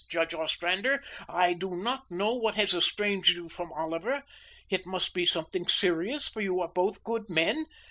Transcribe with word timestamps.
Judge 0.09 0.33
Ostrander, 0.33 1.03
I 1.29 1.53
do 1.53 1.75
not 1.75 2.09
know 2.09 2.33
what 2.33 2.55
has 2.55 2.73
estranged 2.73 3.35
you 3.35 3.47
from 3.49 3.71
Oliver. 3.71 4.23
It 4.67 4.87
must 4.87 5.13
be 5.13 5.25
something 5.27 5.67
serious; 5.67 6.27
for 6.27 6.41
you 6.41 6.59
are 6.59 6.67
both 6.73 7.03
good 7.03 7.29
men. 7.29 7.67